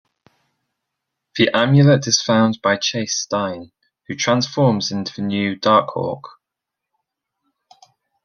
The 1.35 1.51
amulet 1.55 2.07
is 2.07 2.23
found 2.23 2.59
by 2.63 2.77
Chase 2.77 3.15
Stein, 3.19 3.71
who 4.07 4.15
transforms 4.15 4.91
into 4.91 5.13
the 5.13 5.21
new 5.21 5.55
Darkhawk. 5.55 6.23